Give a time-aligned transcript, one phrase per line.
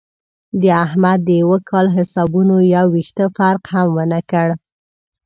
[0.61, 4.47] د احمد د یوه کال حسابونو یو وېښته فرق هم ونه کړ.